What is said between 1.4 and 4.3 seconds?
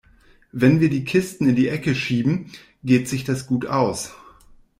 in die Ecke schieben, geht sich das gut aus.